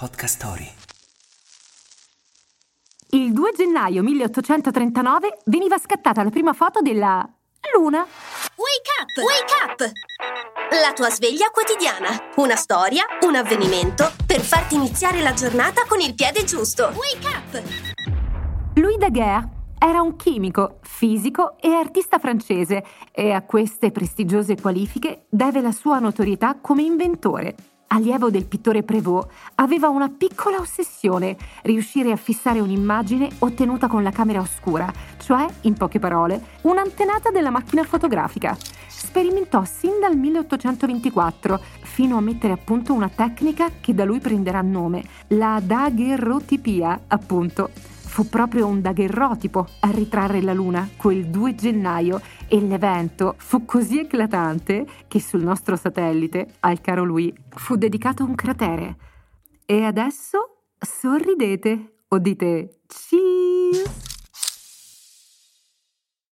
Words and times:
Podcast 0.00 0.36
Story. 0.36 0.66
Il 3.10 3.34
2 3.34 3.52
gennaio 3.54 4.02
1839 4.02 5.40
veniva 5.44 5.76
scattata 5.76 6.22
la 6.22 6.30
prima 6.30 6.54
foto 6.54 6.80
della 6.80 7.28
Luna. 7.74 7.98
Wake 7.98 8.90
up! 8.98 9.12
Wake 9.18 9.52
up! 9.62 9.92
La 10.82 10.94
tua 10.94 11.10
sveglia 11.10 11.50
quotidiana. 11.50 12.08
Una 12.36 12.56
storia, 12.56 13.04
un 13.26 13.34
avvenimento 13.34 14.10
per 14.24 14.40
farti 14.40 14.76
iniziare 14.76 15.20
la 15.20 15.34
giornata 15.34 15.84
con 15.86 16.00
il 16.00 16.14
piede 16.14 16.44
giusto. 16.44 16.94
Wake 16.94 17.26
up! 17.26 17.62
Louis 18.76 18.96
Daguerre 18.96 19.50
era 19.78 20.00
un 20.00 20.16
chimico, 20.16 20.78
fisico 20.80 21.58
e 21.60 21.74
artista 21.74 22.18
francese 22.18 22.82
e 23.12 23.32
a 23.32 23.42
queste 23.42 23.90
prestigiose 23.90 24.58
qualifiche 24.58 25.26
deve 25.28 25.60
la 25.60 25.72
sua 25.72 25.98
notorietà 25.98 26.56
come 26.58 26.84
inventore. 26.84 27.54
Allievo 27.92 28.30
del 28.30 28.46
pittore 28.46 28.84
Prévost, 28.84 29.28
aveva 29.56 29.88
una 29.88 30.08
piccola 30.08 30.58
ossessione, 30.58 31.36
riuscire 31.62 32.12
a 32.12 32.16
fissare 32.16 32.60
un'immagine 32.60 33.28
ottenuta 33.40 33.88
con 33.88 34.04
la 34.04 34.12
camera 34.12 34.38
oscura, 34.38 34.92
cioè, 35.18 35.44
in 35.62 35.74
poche 35.74 35.98
parole, 35.98 36.40
un'antenata 36.62 37.30
della 37.30 37.50
macchina 37.50 37.82
fotografica. 37.82 38.56
Sperimentò 38.86 39.64
sin 39.64 39.98
dal 40.00 40.16
1824, 40.16 41.60
fino 41.82 42.16
a 42.16 42.20
mettere 42.20 42.52
a 42.52 42.58
punto 42.62 42.92
una 42.92 43.08
tecnica 43.08 43.72
che 43.80 43.92
da 43.92 44.04
lui 44.04 44.20
prenderà 44.20 44.60
nome, 44.62 45.02
la 45.28 45.60
daguerrotipia, 45.60 47.00
appunto. 47.08 47.89
Fu 48.20 48.28
proprio 48.28 48.66
un 48.66 48.82
daguerrotipo 48.82 49.66
a 49.80 49.90
ritrarre 49.90 50.42
la 50.42 50.52
luna 50.52 50.86
quel 50.94 51.28
2 51.28 51.54
gennaio 51.54 52.20
e 52.48 52.60
l'evento 52.60 53.34
fu 53.38 53.64
così 53.64 54.00
eclatante 54.00 54.86
che 55.08 55.18
sul 55.22 55.42
nostro 55.42 55.74
satellite, 55.74 56.56
al 56.60 56.82
caro 56.82 57.02
lui, 57.02 57.34
fu 57.48 57.76
dedicato 57.76 58.22
un 58.22 58.34
cratere. 58.34 58.96
E 59.64 59.84
adesso 59.84 60.64
sorridete 60.78 62.02
o 62.08 62.18
dite 62.18 62.80
cheese! 62.86 64.09